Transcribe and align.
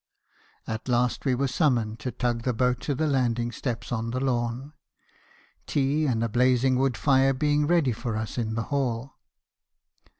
At 0.65 0.87
last 0.87 1.25
we 1.25 1.35
were 1.35 1.47
summoned 1.47 1.99
to 1.99 2.11
tug 2.11 2.41
the 2.41 2.53
boat 2.55 2.79
to 2.79 2.95
the 2.95 3.05
landing 3.05 3.51
steps 3.51 3.91
on 3.91 4.09
the 4.09 4.19
lawn, 4.19 4.73
tea 5.67 6.07
and 6.07 6.23
a 6.23 6.27
blazing 6.27 6.75
wood 6.79 6.97
fire 6.97 7.35
being 7.35 7.67
ready 7.67 7.91
for 7.91 8.17
us 8.17 8.39
in 8.39 8.55
the 8.55 8.63
hall. 8.73 9.19